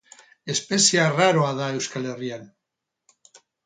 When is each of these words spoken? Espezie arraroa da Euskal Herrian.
Espezie 0.53 1.03
arraroa 1.03 1.53
da 1.61 1.69
Euskal 1.77 2.11
Herrian. 2.15 2.53